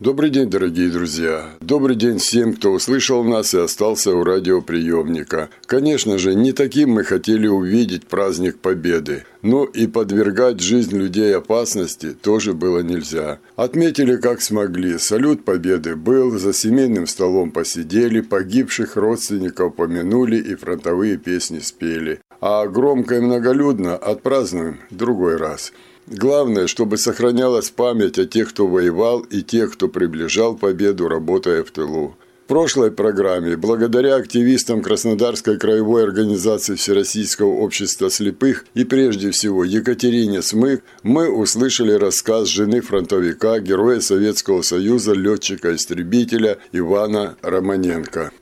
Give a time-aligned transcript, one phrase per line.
[0.00, 1.46] Добрый день, дорогие друзья.
[1.60, 5.50] Добрый день всем, кто услышал нас и остался у радиоприемника.
[5.66, 9.24] Конечно же, не таким мы хотели увидеть праздник Победы.
[9.42, 13.40] Но и подвергать жизнь людей опасности тоже было нельзя.
[13.56, 14.98] Отметили как смогли.
[14.98, 22.20] Салют Победы был, за семейным столом посидели, погибших родственников помянули и фронтовые песни спели.
[22.40, 25.72] А громко и многолюдно отпразднуем другой раз.
[26.10, 31.70] Главное, чтобы сохранялась память о тех, кто воевал, и тех, кто приближал победу, работая в
[31.70, 32.16] тылу.
[32.44, 40.40] В прошлой программе, благодаря активистам Краснодарской краевой организации Всероссийского общества слепых и прежде всего Екатерине
[40.40, 48.32] Смык, мы услышали рассказ жены фронтовика, героя Советского Союза, летчика-истребителя Ивана Романенко.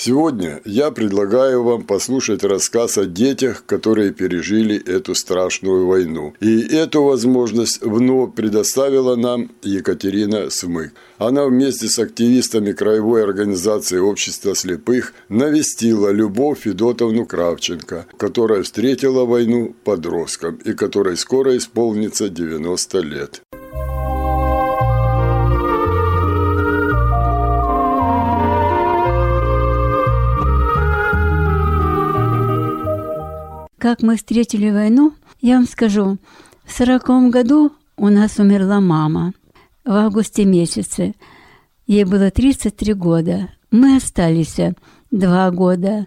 [0.00, 6.34] Сегодня я предлагаю вам послушать рассказ о детях, которые пережили эту страшную войну.
[6.38, 10.92] И эту возможность вновь предоставила нам Екатерина Смык.
[11.18, 19.74] Она вместе с активистами Краевой организации общества слепых навестила Любовь Федотовну Кравченко, которая встретила войну
[19.82, 23.42] подростком и которой скоро исполнится 90 лет.
[33.88, 36.18] Как мы встретили войну, я вам скажу,
[36.62, 39.32] в сороковом году у нас умерла мама
[39.82, 41.14] в августе месяце.
[41.86, 43.48] Ей было 33 года.
[43.70, 44.56] Мы остались
[45.10, 46.06] два года,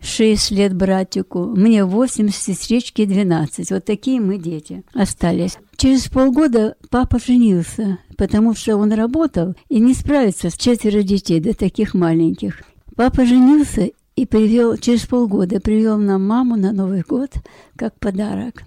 [0.00, 3.72] шесть лет братику, мне 8, сестричке 12.
[3.72, 5.58] Вот такие мы дети остались.
[5.76, 11.52] Через полгода папа женился, потому что он работал и не справится с четверо детей, до
[11.52, 12.62] таких маленьких.
[12.94, 17.30] Папа женился и привел, через полгода привел нам маму на Новый год
[17.76, 18.64] как подарок.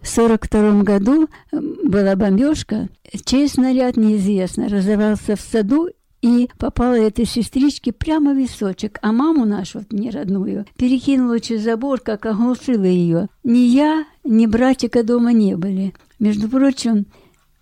[0.00, 2.88] В сорок втором году была бомбежка,
[3.24, 5.88] чей снаряд неизвестно, разорвался в саду
[6.22, 12.00] и попала этой сестричке прямо в височек, а маму нашу, не родную, перекинула через забор,
[12.00, 13.28] как оглушила ее.
[13.44, 15.92] Ни я, ни братика дома не были.
[16.18, 17.04] Между прочим,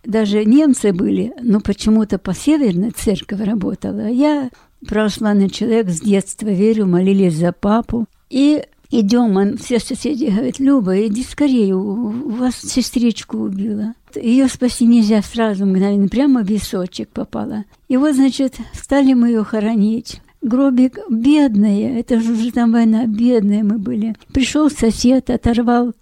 [0.05, 4.07] даже немцы были, но почему-то по северной церковь работала.
[4.07, 4.51] Я
[4.87, 8.07] православный человек с детства, верю, молились за папу.
[8.31, 13.95] И идем, он, все соседи говорят, Люба, иди скорее, у вас сестричку убила.
[14.15, 17.65] Ее спасти нельзя сразу, мгновенно, прямо в височек попала.
[17.89, 20.21] И вот, значит, стали мы ее хоронить.
[20.43, 24.15] Гробик бедные, это же уже там война, бедные мы были.
[24.33, 25.93] Пришел сосед, оторвал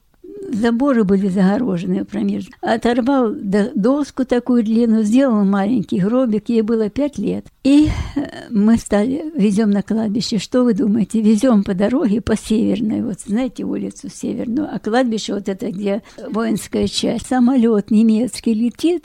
[0.53, 2.49] заборы были загорожены промеж.
[2.60, 7.47] Оторвал доску такую длинную, сделал маленький гробик, ей было пять лет.
[7.62, 10.38] И э, мы стали, везем на кладбище.
[10.38, 11.21] Что вы думаете?
[11.21, 16.88] Везем по дороге, по северной, вот знаете улицу северную, а кладбище вот это, где воинская
[16.88, 17.27] часть.
[17.27, 19.04] Самолет немецкий летит,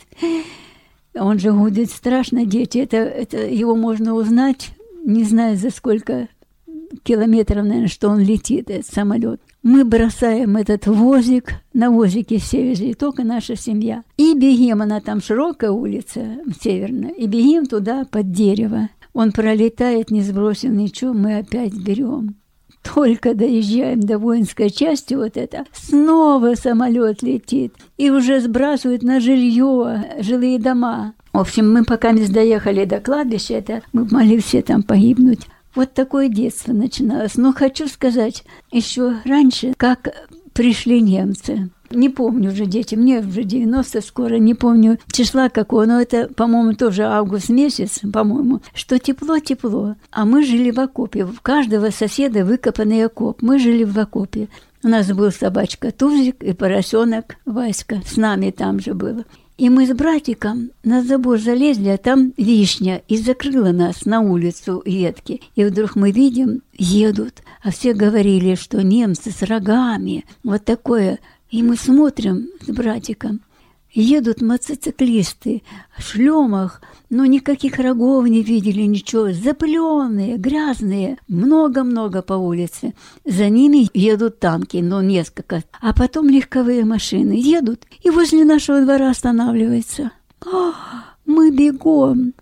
[1.16, 4.72] он же гудит страшно, дети, это, это его можно узнать,
[5.06, 6.28] не знаю за сколько
[7.04, 9.42] километров, наверное, что он летит, этот самолет.
[9.62, 14.04] Мы бросаем этот возик, на возике все везли, только наша семья.
[14.16, 18.88] И бегим, она там широкая улица, северная, и бегим туда под дерево.
[19.14, 22.36] Он пролетает, не сбросил ничего, мы опять берем.
[22.82, 30.16] Только доезжаем до воинской части, вот это, снова самолет летит и уже сбрасывают на жилье,
[30.22, 31.14] жилые дома.
[31.34, 35.48] В общем, мы пока не доехали до кладбища, это мы могли все там погибнуть.
[35.76, 37.36] Вот такое детство начиналось.
[37.36, 40.10] Но хочу сказать, еще раньше, как
[40.54, 41.70] пришли немцы.
[41.92, 46.74] Не помню уже дети, мне уже 90 скоро, не помню числа какого, но это, по-моему,
[46.74, 49.96] тоже август месяц, по-моему, что тепло-тепло.
[50.12, 51.26] А мы жили в окопе.
[51.26, 53.42] У каждого соседа выкопанный окоп.
[53.42, 54.50] Мы жили в окопе.
[54.84, 58.02] У нас был собачка Тузик и поросенок Васька.
[58.06, 59.26] С нами там же было.
[59.60, 64.82] И мы с братиком на забор залезли, а там вишня, и закрыла нас на улицу
[64.86, 65.42] ветки.
[65.56, 71.20] И вдруг мы видим, едут, а все говорили, что немцы с рогами, вот такое.
[71.52, 73.42] И мы смотрим с братиком,
[73.92, 75.64] Едут мотоциклисты
[75.98, 79.32] в шлемах, но никаких рогов не видели, ничего.
[79.32, 82.94] Запыленные, грязные, много-много по улице.
[83.26, 85.64] За ними едут танки, но несколько.
[85.82, 90.12] А потом легковые машины едут и возле нашего двора останавливаются.
[90.46, 90.76] Ох!
[91.30, 92.34] мы бегом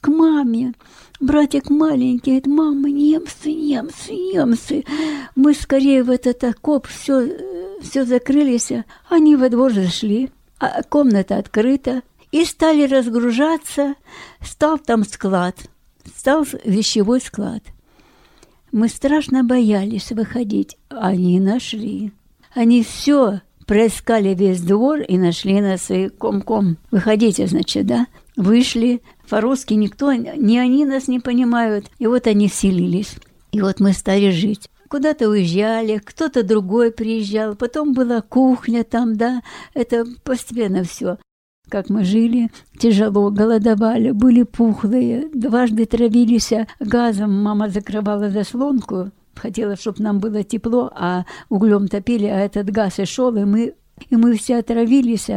[0.00, 0.72] к маме.
[1.20, 4.84] Братик маленький, говорит, мама, немцы, немцы, немцы.
[5.34, 7.28] Мы скорее в этот окоп, все,
[7.82, 8.72] все закрылись,
[9.08, 12.02] они во двор зашли, а комната открыта.
[12.32, 13.94] И стали разгружаться,
[14.42, 15.56] стал там склад,
[16.16, 17.62] стал вещевой склад.
[18.72, 22.12] Мы страшно боялись выходить, они нашли.
[22.52, 26.76] Они все проискали весь двор и нашли нас и ком-ком.
[26.90, 28.06] Выходите, значит, да?
[28.36, 31.86] Вышли, по-русски никто, ни они нас не понимают.
[31.98, 33.14] И вот они селились.
[33.52, 34.68] И вот мы стали жить.
[34.88, 39.42] Куда-то уезжали, кто-то другой приезжал, потом была кухня там, да,
[39.74, 41.18] это постепенно все.
[41.68, 50.02] Как мы жили, тяжело, голодовали, были пухлые, дважды травились газом, мама закрывала заслонку, хотела, чтобы
[50.02, 53.74] нам было тепло, а углем топили, а этот газ и шел, и мы,
[54.08, 55.28] и мы все отравились.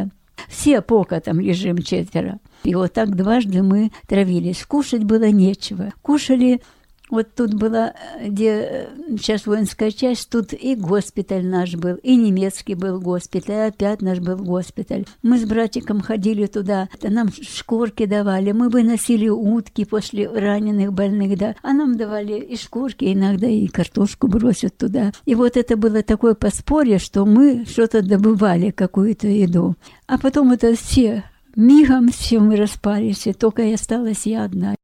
[0.48, 2.40] Все пока там лежим четверо.
[2.64, 4.64] И вот так дважды мы травились.
[4.66, 5.92] Кушать было нечего.
[6.02, 6.62] Кушали
[7.10, 13.00] вот тут была, где сейчас воинская часть, тут и госпиталь наш был, и немецкий был
[13.00, 15.06] госпиталь, и опять наш был госпиталь.
[15.22, 21.56] Мы с братиком ходили туда, нам шкурки давали, мы выносили утки после раненых больных, да,
[21.64, 25.12] а нам давали и шкурки, иногда и картошку бросят туда.
[25.26, 29.76] И вот это было такое подспорье, что мы что-то добывали, какую-то еду.
[30.08, 31.24] А потом это все
[31.56, 34.76] Мигом все мы распались, и только и осталась я одна.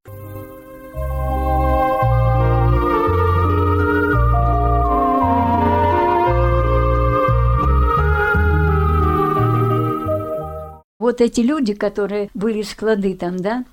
[11.05, 13.63] Вот эти люди, которые были склады там, да,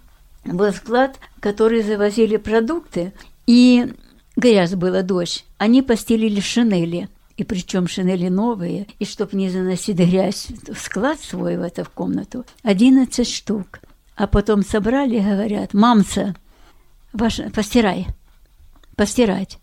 [0.44, 3.14] был склад, который завозили продукты,
[3.46, 3.90] и
[4.36, 7.08] грязь была дождь, они постелили шинели–
[7.38, 11.88] и причем шинели новые, и чтоб не заносить грязь в склад свой в эту в
[11.88, 13.80] комнату, 11 штук.
[14.14, 16.36] А потом собрали говорят, мамца,
[17.14, 18.08] ваш, постирай,
[18.94, 19.58] постирать.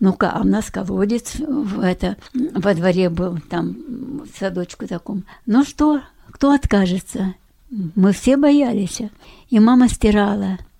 [0.00, 3.76] Ну-ка, а у нас колодец в это, во дворе был, там,
[4.24, 5.24] в садочку таком.
[5.44, 6.00] Ну что,
[6.42, 7.36] кто откажется?
[7.70, 9.00] Мы все боялись.
[9.48, 10.58] И мама стирала–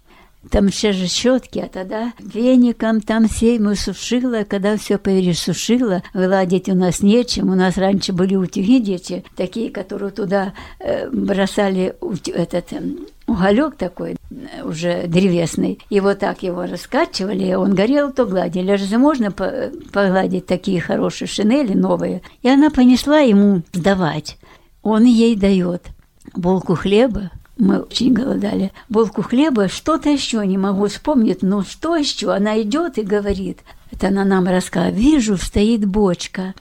[0.50, 6.74] там ще же щетки, а тогда веником там сейму сушила, когда все пересушила, гладить у
[6.74, 7.50] нас нечем.
[7.50, 11.94] У нас раньше были утюги дети, такие, которые туда э, бросали
[12.34, 12.82] этот э,
[13.28, 14.16] уголек такой,
[14.64, 18.72] уже древесный, и вот так его раскачивали, он горел, то гладили.
[18.72, 22.20] Разве можно погладить такие хорошие шинели новые?
[22.42, 24.36] И она понесла ему сдавать.
[24.82, 25.86] Он ей дает
[26.34, 28.72] булку хлеба, мы очень голодали.
[28.88, 32.32] Булку хлеба, что-то еще не могу вспомнить, но что еще?
[32.32, 33.60] Она идет и говорит.
[33.90, 34.96] Это она нам рассказывает.
[34.96, 36.54] Вижу, стоит бочка,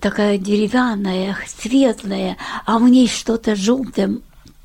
[0.00, 2.36] такая деревянная, светлая,
[2.66, 4.18] а в ней что-то желтое,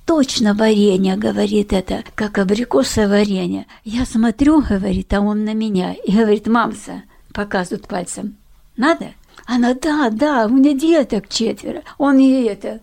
[0.06, 3.66] точно варенье, говорит это, как абрикосовое варенье.
[3.84, 7.04] Я смотрю, говорит, а он на меня, и говорит, мамса,
[7.34, 8.36] показывает пальцем,
[8.78, 9.14] надо?
[9.46, 11.82] Она, да, да, у меня деток четверо.
[11.98, 12.80] Он ей это,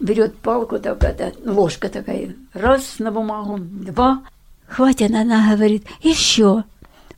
[0.00, 4.22] берет палку такая, ложка такая, раз на бумагу, два,
[4.66, 6.64] хватит, она говорит, еще,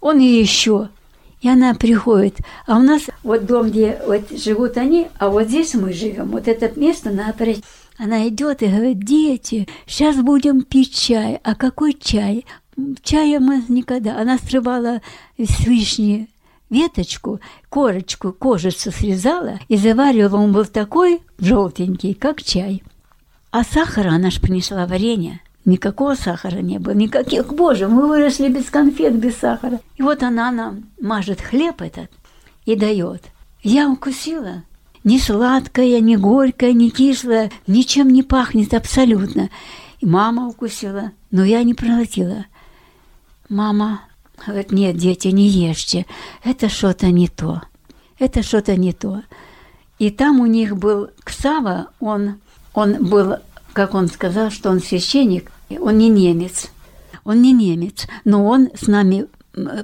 [0.00, 0.88] он и еще.
[1.42, 5.74] И она приходит, а у нас вот дом, где вот живут они, а вот здесь
[5.74, 7.62] мы живем, вот это место напротив.
[7.98, 11.40] Она идет и говорит, дети, сейчас будем пить чай.
[11.42, 12.44] А какой чай?
[13.02, 14.18] Чая мы никогда.
[14.18, 15.00] Она срывала
[15.38, 16.28] с вишни
[16.70, 20.40] веточку, корочку, кожицу срезала и заваривала.
[20.40, 22.82] Он был такой желтенький, как чай.
[23.50, 25.40] А сахара она ж принесла варенье.
[25.64, 27.52] Никакого сахара не было, никаких.
[27.52, 29.80] Боже, мы выросли без конфет, без сахара.
[29.96, 32.10] И вот она нам мажет хлеб этот
[32.66, 33.22] и дает.
[33.62, 34.62] Я укусила.
[35.02, 39.50] Ни сладкая, ни горькая, ни кислая, ничем не пахнет абсолютно.
[40.00, 42.46] И мама укусила, но я не проглотила.
[43.48, 44.02] Мама
[44.44, 46.06] Говорит, нет, дети, не ешьте,
[46.44, 47.62] это что-то не то,
[48.18, 49.22] это что-то не то.
[49.98, 52.38] И там у них был Ксава, он,
[52.74, 53.36] он был,
[53.72, 55.50] как он сказал, что он священник,
[55.80, 56.70] он не немец,
[57.24, 59.26] он не немец, но он с нами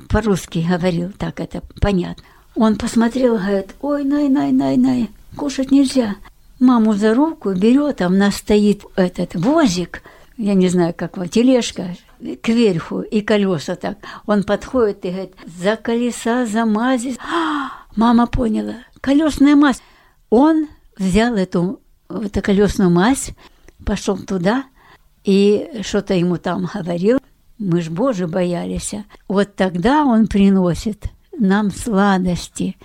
[0.09, 2.25] по-русски говорил, так это понятно.
[2.55, 6.17] Он посмотрел, говорит, ой, най, най, най, най, кушать нельзя.
[6.61, 10.03] Маму за руку берет, а у нас стоит этот возик,
[10.37, 11.97] я не знаю, как его, тележка,
[12.43, 13.99] кверху и колеса так.
[14.27, 17.19] Он подходит и говорит, за колеса замазить.
[17.19, 19.83] А, мама поняла, колесная мазь.
[20.31, 23.31] Он взял эту, эту колесную мазь,
[23.85, 24.65] пошел туда
[25.25, 27.19] и что-то ему там говорил.
[27.59, 28.95] Мы ж, Боже, боялись.
[29.29, 31.05] Вот тогда он приносит
[31.39, 32.77] нам сладости,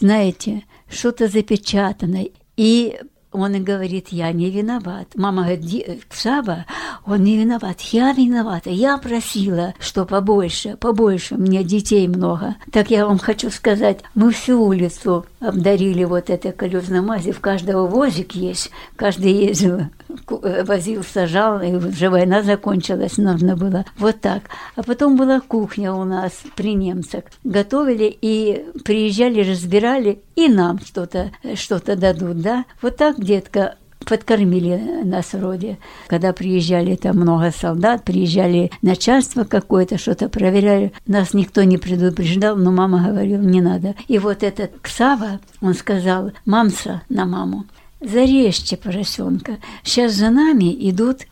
[0.00, 2.30] знаете, что-то запечатанное.
[2.56, 2.98] И
[3.34, 5.08] он и говорит, я не виноват.
[5.16, 6.66] Мама говорит, Саба,
[7.04, 8.70] он не виноват, я виновата.
[8.70, 12.54] Я просила, что побольше, побольше, мне детей много.
[12.70, 17.32] Так я вам хочу сказать, мы всю улицу обдарили вот этой колесной мази.
[17.32, 19.80] В каждого возик есть, каждый ездил,
[20.28, 24.42] возил, сажал, и уже война закончилась, нужно было вот так.
[24.76, 27.24] А потом была кухня у нас при немцах.
[27.44, 32.64] Готовили и приезжали, разбирали, и нам что-то что дадут, да.
[32.80, 35.78] Вот так, детка, подкормили нас вроде.
[36.06, 40.92] Когда приезжали там много солдат, приезжали начальство какое-то, что-то проверяли.
[41.06, 43.94] Нас никто не предупреждал, но мама говорила, не надо.
[44.08, 47.64] И вот этот Ксава, он сказал, мамса на маму,
[48.04, 49.58] зарежьте поросенка.
[49.82, 51.26] Сейчас за нами идут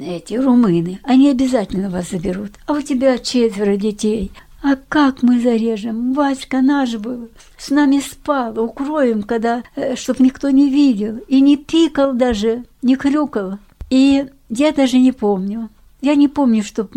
[0.00, 2.52] эти румыны, они обязательно вас заберут.
[2.66, 4.32] А у тебя четверо детей.
[4.60, 6.14] А как мы зарежем?
[6.14, 11.56] Васька наш был, с нами спал, укроем, когда, э, чтоб никто не видел, и не
[11.56, 13.58] пикал даже, не хрюкал.
[13.88, 15.68] И я даже не помню.
[16.00, 16.92] Я не помню, чтоб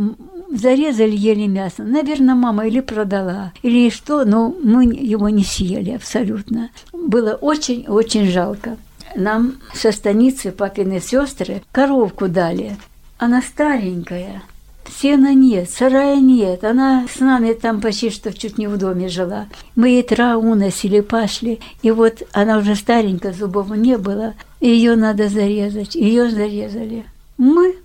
[0.51, 1.83] зарезали, ели мясо.
[1.83, 6.69] Наверное, мама или продала, или что, но мы его не съели абсолютно.
[6.93, 8.77] Было очень-очень жалко.
[9.15, 12.77] Нам со станицы папины сестры коровку дали.
[13.17, 14.41] Она старенькая,
[14.89, 16.63] Сена нет, сарая нет.
[16.63, 19.47] Она с нами там почти что чуть не в доме жила.
[19.75, 21.59] Мы ей траву носили, пашли.
[21.81, 24.33] И вот она уже старенькая, зубов не было.
[24.59, 25.95] Ее надо зарезать.
[25.95, 27.05] Ее зарезали.
[27.37, 27.75] Мы,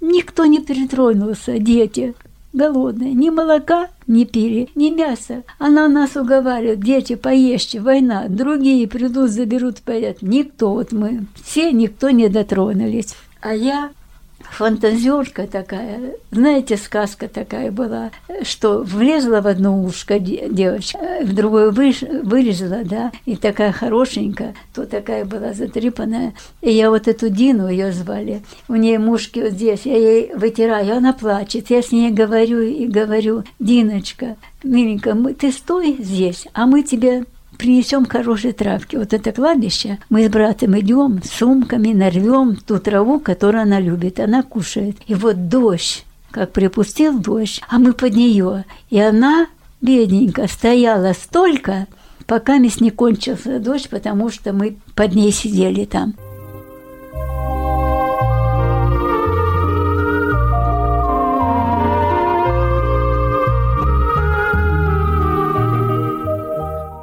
[0.00, 2.14] никто не притронулся, дети
[2.56, 3.12] голодные.
[3.12, 5.44] Ни молока не пили, ни мяса.
[5.58, 8.26] Она нас уговаривает, дети, поешьте, война.
[8.28, 10.22] Другие придут, заберут, поедят.
[10.22, 13.14] Никто, вот мы, все никто не дотронулись.
[13.40, 13.90] А я
[14.50, 16.14] фантазерка такая.
[16.30, 18.10] Знаете, сказка такая была,
[18.42, 24.86] что влезла в одно ушко девочка, в другое выш, вылезла, да, и такая хорошенькая, то
[24.86, 26.34] такая была затрепанная.
[26.62, 30.96] И я вот эту Дину ее звали, у нее мушки вот здесь, я ей вытираю,
[30.96, 36.82] она плачет, я с ней говорю и говорю, Диночка, миленькая, ты стой здесь, а мы
[36.82, 37.24] тебе
[37.56, 38.96] принесем хорошие травки.
[38.96, 44.20] Вот это кладбище, мы с братом идем с сумками, нарвем ту траву, которую она любит,
[44.20, 44.96] она кушает.
[45.06, 48.64] И вот дождь, как припустил дождь, а мы под нее.
[48.90, 49.46] И она,
[49.80, 51.86] бедненько, стояла столько,
[52.26, 56.14] пока не кончился дождь, потому что мы под ней сидели там.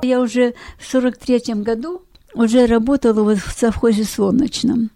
[0.03, 4.89] Я уже в сорок третьем году уже работала вот в совхозе «Солнечном».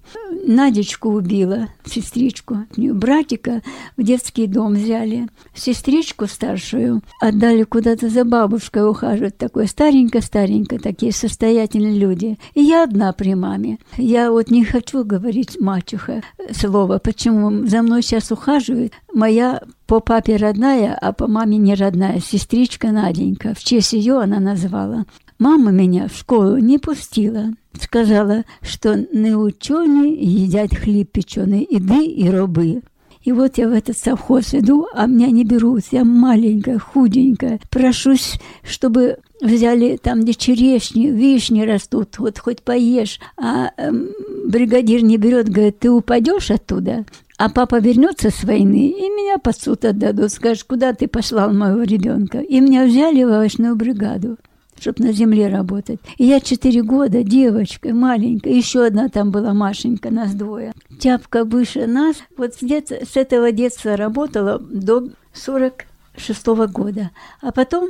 [0.46, 2.60] Надечку убила, сестричку.
[2.78, 3.62] Братика
[3.98, 5.28] в детский дом взяли.
[5.54, 9.38] Сестричку старшую отдали куда-то за бабушкой ухаживать.
[9.38, 12.40] Такой старенько-старенько, такие состоятельные люди.
[12.54, 13.80] И я одна при маме.
[13.98, 20.38] Я вот не хочу говорить мачеха слово, почему за мной сейчас ухаживает моя по папе
[20.38, 23.54] родная, а по маме не родная, сестричка Наденька.
[23.54, 25.06] В честь ее она назвала.
[25.40, 27.54] Мама меня в школу не пустила.
[27.80, 32.82] Сказала, что не учені едят хлеб печеный, иды и робы.
[33.22, 35.84] И вот я в этот совхоз иду, а меня не берут.
[35.92, 37.60] Я маленькая, худенькая.
[37.70, 43.20] Прошусь, чтобы взяли там, где черешни, вишни растут, вот хоть поешь.
[43.38, 44.10] А эм,
[44.46, 47.06] бригадир не берет, говорит, ты упадешь оттуда.
[47.38, 50.32] А папа вернется с войны, и меня под суд отдадут.
[50.32, 52.40] Скажешь, куда ты послал моего ребенка?
[52.40, 54.38] И меня взяли в овощную бригаду
[54.80, 56.00] чтобы на земле работать.
[56.18, 60.74] И я четыре года, девочка маленькая, еще одна там была Машенька, нас двое.
[61.00, 62.18] Тяпка выше нас.
[62.38, 62.92] Вот с, дет...
[62.92, 67.12] с этого детства работала до 46 -го года.
[67.42, 67.90] А потом,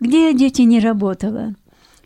[0.00, 1.54] где я дети не работала?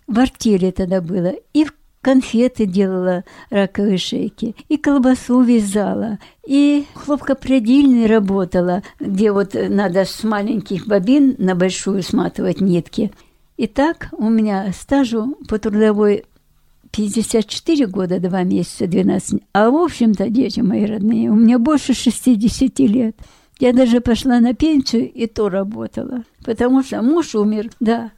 [0.06, 1.34] В артели тогда было.
[1.52, 10.04] И в конфеты делала раковые шейки, и колбасу вязала, и хлопкопредельной работала, где вот надо
[10.04, 13.12] с маленьких бобин на большую сматывать нитки–
[13.62, 16.24] и так у меня стажу по трудовой
[16.90, 19.40] 54 года, 2 месяца, 12.
[19.52, 23.16] А в общем-то, дети мои родные, у меня больше 60 лет.
[23.60, 28.10] Я даже пошла на пенсию и то работала, потому что муж умер, да.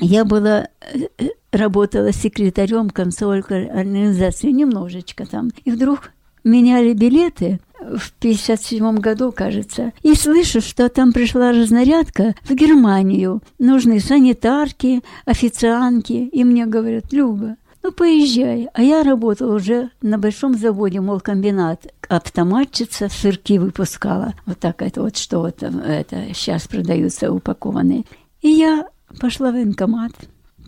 [0.00, 5.48] Я была, э, э, работала секретарем консольской организации немножечко там.
[5.64, 6.12] И вдруг
[6.44, 7.58] меняли билеты,
[7.96, 13.42] в 57 году, кажется, и слышу, что там пришла разнарядка в Германию.
[13.58, 16.28] Нужны санитарки, официантки.
[16.32, 18.68] И мне говорят, Люба, ну поезжай.
[18.72, 21.86] А я работала уже на большом заводе, мол, комбинат.
[22.08, 24.34] Автоматчица сырки выпускала.
[24.46, 28.04] Вот так это вот что вот это сейчас продаются упакованные.
[28.40, 28.88] И я
[29.20, 30.12] пошла в военкомат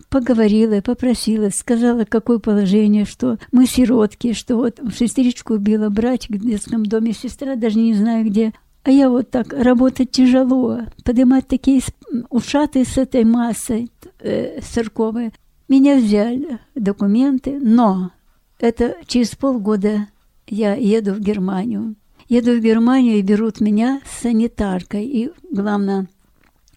[0.09, 6.85] поговорила, попросила, сказала, какое положение, что мы сиротки, что вот сестричку убила братик в детском
[6.85, 8.53] доме, сестра даже не знаю где.
[8.83, 11.81] А я вот так, работать тяжело, поднимать такие
[12.29, 15.33] ушаты с этой массой э, церковной.
[15.67, 18.11] Меня взяли документы, но
[18.59, 20.07] это через полгода
[20.47, 21.95] я еду в Германию.
[22.29, 25.05] Еду в Германию и берут меня с санитаркой.
[25.05, 26.07] И, главное,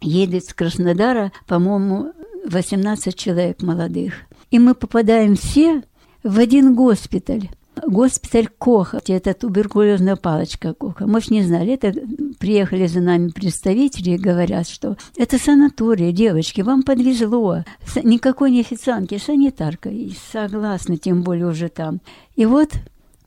[0.01, 2.13] едет с Краснодара, по-моему,
[2.47, 4.14] 18 человек молодых.
[4.50, 5.82] И мы попадаем все
[6.23, 7.49] в один госпиталь.
[7.87, 11.06] Госпиталь Коха, это туберкулезная палочка Коха.
[11.06, 11.94] Мы ж не знали, это
[12.38, 17.64] приехали за нами представители и говорят, что это санатория, девочки, вам подвезло.
[18.02, 19.88] Никакой не официантки, санитарка.
[19.88, 22.00] И согласна, тем более уже там.
[22.37, 22.70] И вот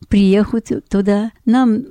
[0.07, 1.85] приехали туда, нам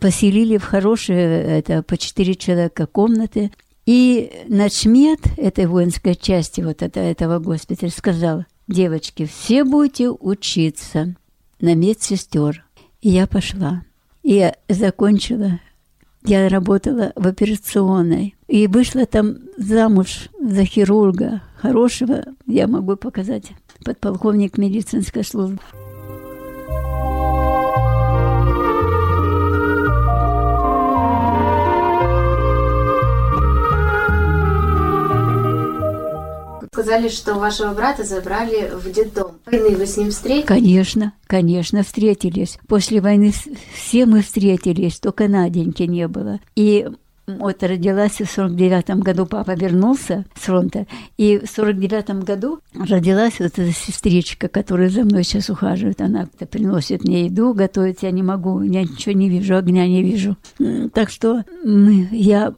[0.00, 3.52] поселили в хорошие, это по четыре человека комнаты.
[3.84, 11.14] И начмет этой воинской части вот это, этого госпиталя сказал, девочки, все будете учиться
[11.60, 12.64] на медсестер.
[13.00, 13.82] И я пошла.
[14.22, 15.60] И закончила.
[16.24, 18.36] Я работала в операционной.
[18.46, 21.42] И вышла там замуж за хирурга.
[21.56, 23.50] Хорошего, я могу показать,
[23.84, 25.58] подполковник медицинской службы.
[36.74, 39.32] Сказали, что вашего брата забрали в детдом.
[39.44, 40.46] Войны вы с ним встретились?
[40.46, 42.58] Конечно, конечно, встретились.
[42.66, 43.34] После войны
[43.74, 46.40] все мы встретились, только Наденьки не было.
[46.56, 46.88] И
[47.26, 50.86] вот родилась в 49 году, папа вернулся с фронта,
[51.18, 56.00] и в 49 году родилась вот эта сестричка, которая за мной сейчас ухаживает.
[56.00, 60.38] Она приносит мне еду, готовит, я не могу, я ничего не вижу, огня не вижу.
[60.94, 62.54] Так что мы, я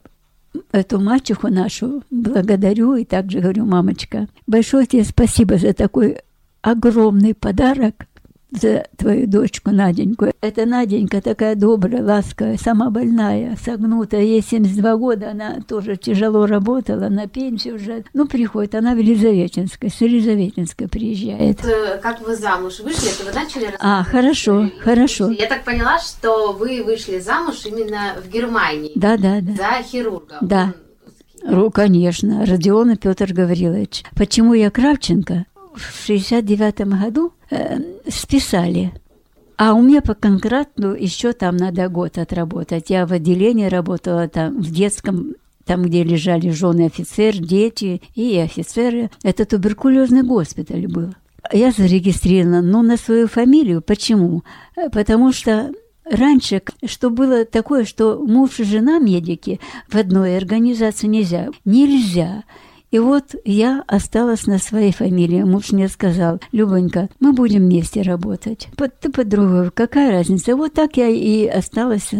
[0.71, 6.19] эту мачеху нашу благодарю и также говорю, мамочка, большое тебе спасибо за такой
[6.61, 8.07] огромный подарок
[8.55, 10.27] за твою дочку Наденьку.
[10.41, 14.21] Эта Наденька такая добрая, ласковая, сама больная, согнутая.
[14.21, 18.03] Ей 72 года, она тоже тяжело работала, на пенсию уже.
[18.13, 21.63] Ну, приходит, она в Елизаветинской, с Елизаветинской приезжает.
[21.65, 25.29] Э, как вы замуж вышли, это вы начали А, хорошо, хорошо.
[25.29, 28.91] Я так поняла, что вы вышли замуж именно в Германии.
[28.95, 29.53] Да, да, да.
[29.53, 30.37] За хирурга.
[30.41, 30.73] Да.
[31.47, 34.03] Ру, конечно, Родиона Петр Гаврилович.
[34.15, 35.45] Почему я Кравченко?
[35.75, 38.93] В 69 году э, списали.
[39.57, 42.89] А у меня по контракту еще там надо год отработать.
[42.89, 45.35] Я в отделении работала там, в детском
[45.65, 49.09] там, где лежали жены офицер, дети и офицеры.
[49.23, 51.15] Это туберкулезный госпиталь был.
[51.51, 53.81] Я зарегистрирована, но на свою фамилию.
[53.81, 54.43] Почему?
[54.91, 55.71] Потому что
[56.05, 59.59] Раньше, что было такое, что муж и жена медики
[59.89, 61.49] в одной организации нельзя.
[61.65, 62.43] Нельзя.
[62.95, 65.43] И вот я осталась на своей фамилии.
[65.43, 68.69] Муж мне сказал, Любонька, мы будем вместе работать.
[69.01, 70.55] Ты подруга, какая разница?
[70.55, 72.11] Вот так я и осталась,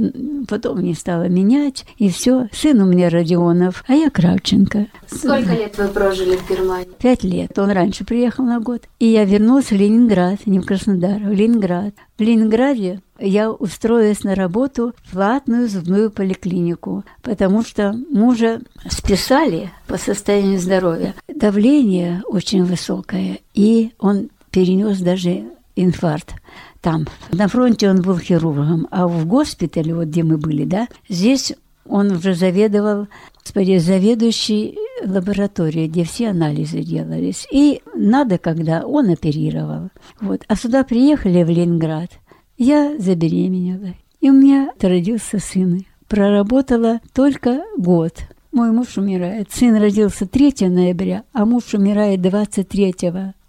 [0.49, 2.49] потом не стала менять, и все.
[2.51, 4.87] Сын у меня Родионов, а я Кравченко.
[5.07, 6.89] Сколько лет вы прожили в Германии?
[6.99, 7.57] Пять лет.
[7.57, 8.81] Он раньше приехал на год.
[8.99, 11.93] И я вернулась в Ленинград, не в Краснодар, в Ленинград.
[12.17, 19.97] В Ленинграде я устроилась на работу в платную зубную поликлинику, потому что мужа списали по
[19.97, 21.13] состоянию здоровья.
[21.27, 25.43] Давление очень высокое, и он перенес даже
[25.75, 26.35] инфаркт
[26.81, 27.05] там.
[27.31, 31.53] На фронте он был хирургом, а в госпитале, вот где мы были, да, здесь
[31.87, 33.07] он уже заведовал,
[33.43, 37.47] господи, заведующий лабораторией, где все анализы делались.
[37.51, 39.89] И надо, когда он оперировал.
[40.21, 40.43] Вот.
[40.47, 42.11] А сюда приехали в Ленинград–
[42.57, 45.85] я забеременела, и у меня родился сын.
[46.07, 48.13] Проработала только год.
[48.53, 49.51] Мой муж умирает.
[49.51, 52.95] Сын родился 3 ноября, а муж умирает 23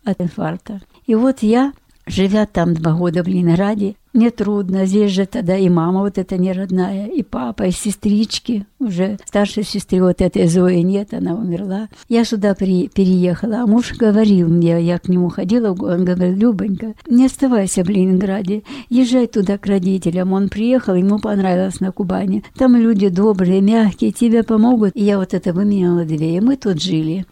[0.04, 0.80] от инфаркта.
[1.06, 1.72] И вот я,
[2.06, 4.86] живя там два года в Ленинграде, мне трудно.
[4.86, 8.66] Здесь же тогда и мама вот эта не родная, и папа, и сестрички.
[8.78, 11.88] Уже старшей сестры вот этой Зои нет, она умерла.
[12.08, 16.94] Я сюда при, переехала, а муж говорил мне, я к нему ходила, он говорил, Любонька,
[17.08, 20.32] не оставайся в Ленинграде, езжай туда к родителям.
[20.32, 22.44] Он приехал, ему понравилось на Кубани.
[22.56, 24.92] Там люди добрые, мягкие, тебе помогут.
[24.94, 27.26] И я вот это выменяла две, и мы тут жили.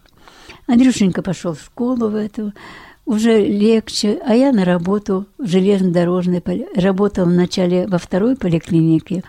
[0.67, 2.53] Андрюшенька пошел в школу в эту,
[3.07, 6.67] уже легче, а я на работу в железнодорожной поли...
[6.75, 9.23] работала вначале во второй поликлинике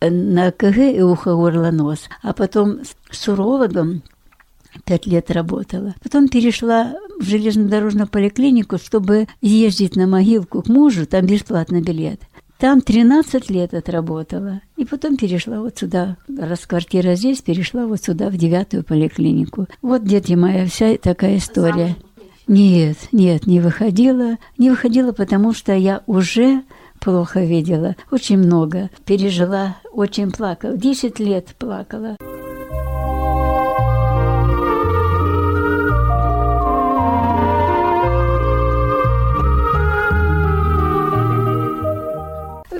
[0.00, 4.02] на КГ и ухо, горло, нос, а потом с урологом
[4.84, 5.94] пять лет работала.
[6.02, 12.20] Потом перешла в железнодорожную поликлинику, чтобы ездить на могилку к мужу, там бесплатный билет.
[12.58, 14.60] Там 13 лет отработала.
[14.76, 16.16] И потом перешла вот сюда.
[16.28, 19.66] Раз квартира здесь, перешла вот сюда, в девятую поликлинику.
[19.82, 21.96] Вот, дети моя, вся такая история.
[22.46, 24.36] Нет, нет, не выходила.
[24.58, 26.62] Не выходила, потому что я уже
[27.00, 27.96] плохо видела.
[28.10, 28.90] Очень много.
[29.04, 30.76] Пережила, очень плакала.
[30.76, 32.16] Десять лет плакала.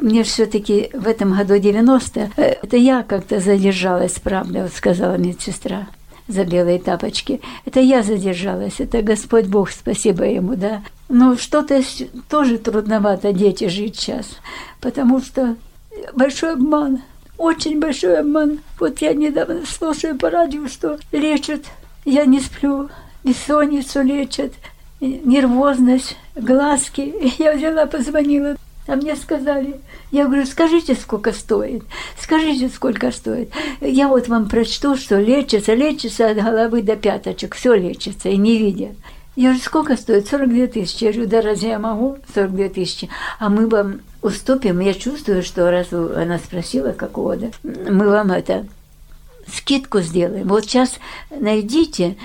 [0.02, 5.86] мне все-таки в этом году 90, э, это я как-то задержалась, правда, вот сказала медсестра
[6.32, 7.40] за белые тапочки.
[7.64, 10.82] Это я задержалась, это Господь Бог, спасибо ему, да.
[11.08, 11.82] Но что-то
[12.28, 14.26] тоже трудновато дети жить сейчас,
[14.80, 15.56] потому что
[16.14, 17.02] большой обман,
[17.38, 18.60] очень большой обман.
[18.78, 21.64] Вот я недавно слушаю по радио, что лечат,
[22.04, 22.88] я не сплю,
[23.24, 24.52] бессонницу лечат,
[25.00, 27.14] нервозность, глазки.
[27.38, 31.84] Я взяла, позвонила а мне сказали, я говорю, скажите, сколько стоит,
[32.18, 33.50] скажите, сколько стоит.
[33.80, 38.58] Я вот вам прочту, что лечится, лечится от головы до пяточек, все лечится, и не
[38.58, 38.96] видят.
[39.34, 40.28] Я говорю, сколько стоит?
[40.28, 41.04] 42 тысячи.
[41.04, 43.08] Я говорю, да разве я могу 42 тысячи?
[43.38, 44.80] А мы вам уступим.
[44.80, 48.66] Я чувствую, что раз она спросила какого, да, мы вам это
[49.46, 50.46] скидку сделаем.
[50.48, 50.98] Вот сейчас
[51.30, 52.16] найдите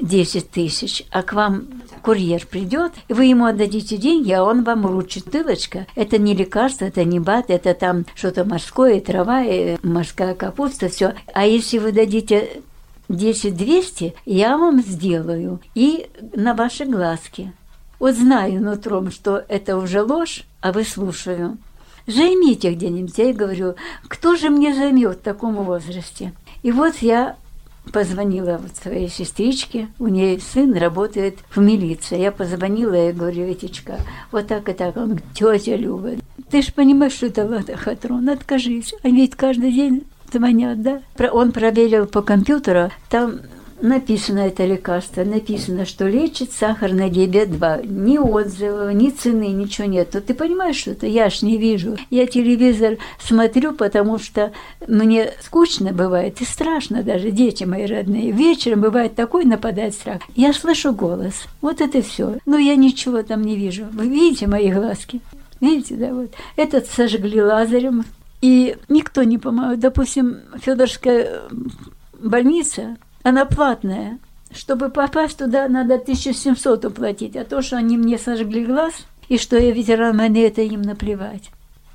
[0.00, 1.66] 10 тысяч, а к вам
[2.02, 5.86] курьер придет, и вы ему отдадите деньги, а он вам вручит тылочка.
[5.94, 11.14] Это не лекарство, это не бат, это там что-то морское, трава, и морская капуста, все.
[11.34, 12.62] А если вы дадите
[13.08, 17.52] 10-200, я вам сделаю и на ваши глазки.
[17.98, 21.56] Вот знаю нутром, что это уже ложь, а вы слушаю.
[22.06, 23.18] Займите где-нибудь.
[23.18, 23.74] Я говорю,
[24.06, 26.32] кто же мне займет в таком возрасте?
[26.62, 27.36] И вот я
[27.92, 32.18] позвонила вот своей сестричке, у нее сын работает в милиции.
[32.18, 33.98] Я позвонила и говорю, Витечка,
[34.32, 34.96] вот так и так.
[34.96, 36.12] Он тетя Люба,
[36.50, 38.94] ты же понимаешь, что это лотохотрон, откажись.
[39.02, 41.02] Они ведь каждый день звонят, да?
[41.32, 43.40] Он проверил по компьютеру, там
[43.80, 47.82] написано это лекарство, написано, что лечит сахарный диабет 2.
[47.84, 50.10] Ни отзывов, ни цены, ничего нет.
[50.10, 51.96] Ты понимаешь, что это я ж не вижу.
[52.10, 54.52] Я телевизор смотрю, потому что
[54.86, 58.32] мне скучно бывает и страшно даже, дети мои родные.
[58.32, 60.22] Вечером бывает такой нападает страх.
[60.34, 61.44] Я слышу голос.
[61.60, 62.38] Вот это все.
[62.46, 63.86] Но я ничего там не вижу.
[63.92, 65.20] Вы видите мои глазки?
[65.60, 66.30] Видите, да, вот.
[66.56, 68.04] Этот сожгли лазарем,
[68.42, 69.80] и никто не помогает.
[69.80, 71.40] Допустим, Федорская
[72.20, 74.20] больница, она платная.
[74.52, 77.34] Чтобы попасть туда, надо 1700 уплатить.
[77.34, 78.94] А то, что они мне сожгли глаз,
[79.28, 81.50] и что я ветеран войны, это им наплевать.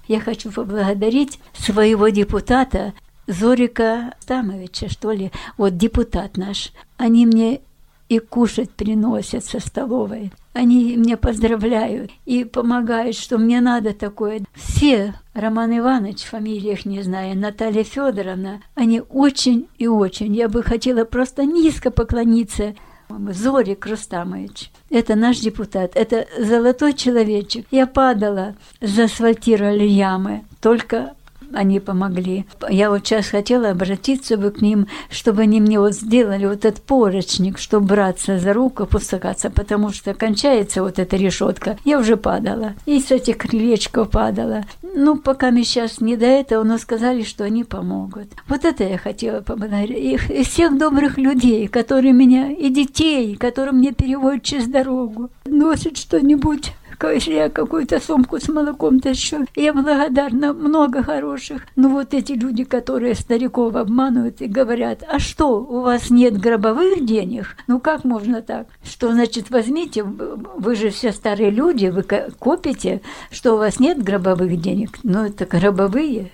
[0.10, 2.92] Я хочу поблагодарить своего депутата
[3.28, 6.74] Зорика Тамовича, что ли, вот депутат наш.
[6.98, 7.62] Они мне
[8.10, 10.34] и кушать приносят со столовой.
[10.54, 14.42] Они меня поздравляют и помогают, что мне надо такое.
[14.54, 20.36] Все, Роман Иванович, фамилии их не знаю, Наталья Федоровна, они очень и очень.
[20.36, 22.76] Я бы хотела просто низко поклониться
[23.10, 24.72] Зорик Рустамович.
[24.90, 27.66] Это наш депутат, это золотой человечек.
[27.72, 31.14] Я падала, заасфальтировали ямы, только
[31.54, 32.46] они помогли.
[32.70, 36.82] Я вот сейчас хотела обратиться бы к ним, чтобы они мне вот сделали вот этот
[36.82, 41.78] порочник, чтобы браться за руку, опускаться, потому что кончается вот эта решетка.
[41.86, 42.74] Я уже падала.
[42.86, 44.64] И с этих крылечков падала.
[44.94, 48.28] Ну, пока мне сейчас не до этого, но сказали, что они помогут.
[48.48, 50.30] Вот это я хотела поблагодарить.
[50.30, 56.74] И всех добрых людей, которые меня, и детей, которые мне переводят через дорогу, носят что-нибудь
[57.10, 61.64] если я какую-то сумку с молоком тащу, я благодарна, много хороших.
[61.76, 67.06] Но вот эти люди, которые стариков обманывают и говорят, а что, у вас нет гробовых
[67.06, 67.56] денег?
[67.68, 68.68] Ну как можно так?
[68.84, 74.60] Что значит возьмите, вы же все старые люди, вы копите, что у вас нет гробовых
[74.60, 75.00] денег?
[75.04, 76.32] Ну это гробовые.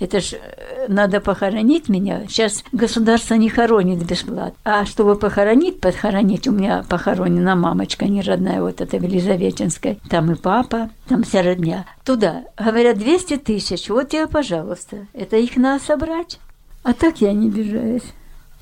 [0.00, 2.24] Это ж э, надо похоронить меня.
[2.28, 4.54] Сейчас государство не хоронит бесплатно.
[4.64, 9.98] А чтобы похоронить, подхоронить, у меня похоронена мамочка не родная, вот эта в Елизаветинской.
[10.08, 11.84] Там и папа, там вся родня.
[12.04, 15.08] Туда, говорят, 200 тысяч, вот тебе, пожалуйста.
[15.14, 16.38] Это их надо собрать.
[16.84, 18.04] А так я не обижаюсь.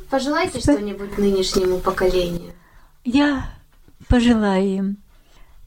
[0.08, 2.52] Пожелайте что-нибудь нынешнему поколению.
[3.04, 3.50] Я
[4.08, 4.96] пожелаю им,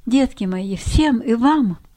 [0.05, 1.77] детки мои, всем и вам–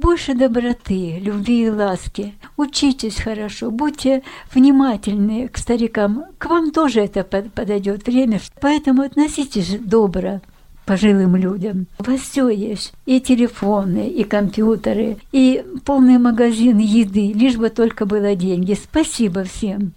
[0.00, 2.34] больше доброты, любви и ласки.
[2.56, 6.24] Учитесь хорошо, будьте внимательны к старикам.
[6.38, 10.40] К вам тоже это подойдет время, поэтому относитесь добро
[10.84, 11.86] пожилым людям.
[11.98, 12.92] У вас все есть.
[13.06, 18.74] И телефоны, и компьютеры, и полный магазин еды, лишь бы только было деньги.
[18.74, 19.92] Спасибо всем.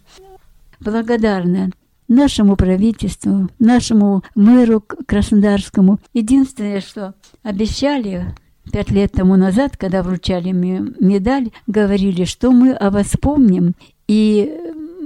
[0.79, 1.71] Благодарна
[2.07, 5.99] нашему правительству, нашему мэру Краснодарскому.
[6.13, 8.33] Единственное, что обещали
[8.71, 13.73] пять лет тому назад, когда вручали мне медаль, говорили, что мы о вас помним
[14.08, 14.53] и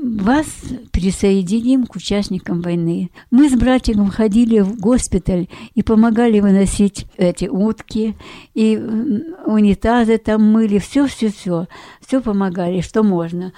[0.02, 0.47] вас
[0.91, 3.12] присоединим к участникам войны.
[3.30, 8.15] Мы с братиком ходили в госпиталь и помогали выносить эти утки,
[8.54, 8.78] и
[9.45, 11.67] унитазы там мыли, все-все-все,
[12.06, 13.54] все помогали, что можно.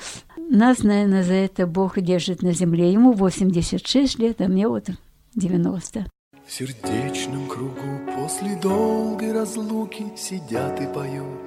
[0.50, 2.92] Нас, наверное, за это Бог держит на земле.
[2.92, 4.88] Ему 86 лет, а мне вот
[5.36, 6.06] 90.
[6.46, 11.40] В сердечном кругу после долгой разлуки Сидят и поют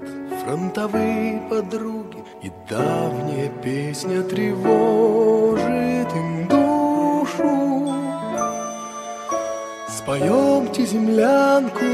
[0.43, 7.93] фронтовые подруги И давняя песня тревожит им душу.
[9.89, 11.85] Споемте землянку,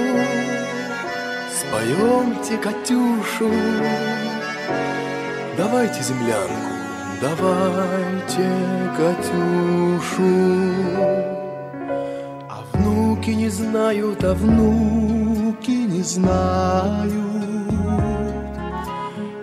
[1.50, 3.50] споемте Катюшу
[5.56, 6.70] Давайте землянку,
[7.20, 8.48] давайте
[8.96, 10.22] Катюшу
[12.82, 17.12] Внуки не знают, а внуки не знают,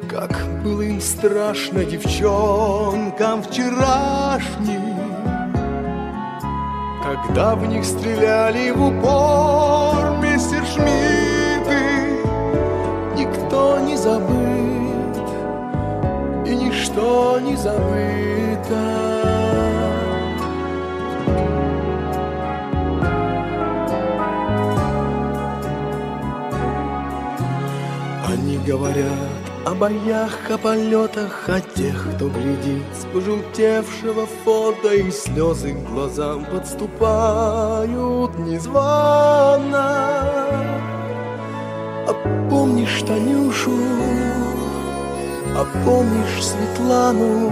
[0.10, 4.82] Как было им страшно девчонкам вчерашним,
[7.02, 12.20] Когда в них стреляли в упор мессершмитты.
[13.16, 15.16] Никто не забыт,
[16.46, 19.19] и ничто не забыто.
[28.70, 35.90] Говорят о боях, о полетах, о тех, кто глядит с пожелтевшего фото и слезы к
[35.90, 39.90] глазам подступают незвано.
[42.08, 42.14] А
[42.48, 43.72] помнишь Танюшу,
[45.56, 47.50] а помнишь Светлану?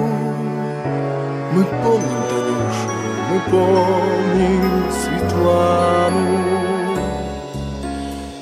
[1.53, 2.89] Мы помним Танюшу,
[3.31, 6.56] мы помним Светлану.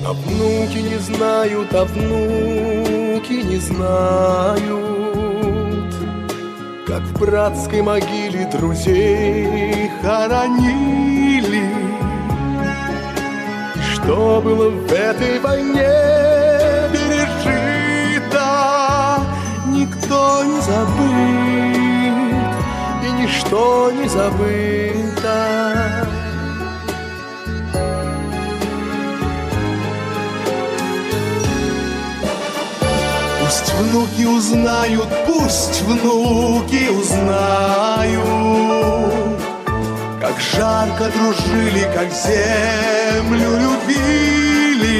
[0.08, 4.62] А внуки не знают, а внуки не знают,
[6.86, 11.72] Как в братской могиле друзей хоронили.
[13.74, 15.90] И что было в этой войне
[16.92, 18.38] пережито,
[19.66, 22.54] Никто не забыт,
[23.02, 25.75] и ничто не забыто.
[33.78, 38.24] Внуки узнают, пусть внуки узнают,
[40.20, 44.96] Как жарко дружили, как землю любили,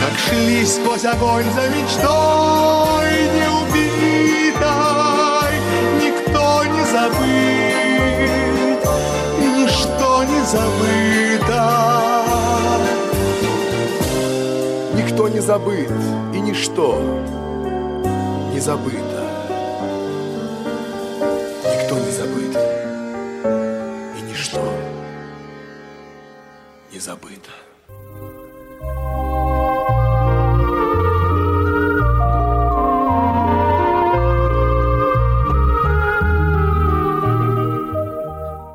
[0.00, 4.64] Как шли сквозь огонь за мечтой неубитой,
[6.02, 8.80] Никто не забыт,
[9.38, 11.03] и ничто не забыто.
[15.44, 15.90] Забыт,
[16.32, 16.98] и ничто
[18.50, 19.20] не забыто.
[21.70, 22.56] Никто не забыт,
[24.16, 24.62] и ничто
[26.90, 27.50] не забыто.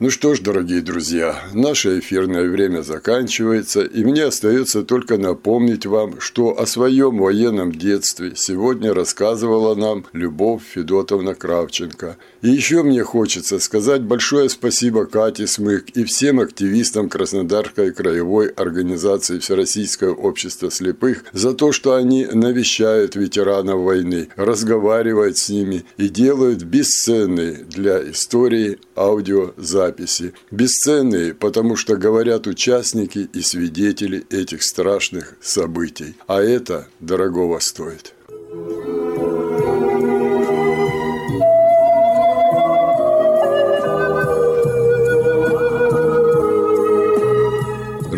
[0.09, 6.19] Ну что ж, дорогие друзья, наше эфирное время заканчивается, и мне остается только напомнить вам,
[6.19, 12.17] что о своем военном детстве сегодня рассказывала нам Любовь Федотовна Кравченко.
[12.41, 19.37] И еще мне хочется сказать большое спасибо Кате Смык и всем активистам Краснодарской краевой организации
[19.37, 26.63] Всероссийское общество слепых за то, что они навещают ветеранов войны, разговаривают с ними и делают
[26.63, 36.15] бесценные для истории аудиозаписи записи, бесценные, потому что говорят участники и свидетели этих страшных событий.
[36.27, 38.13] А это дорогого стоит.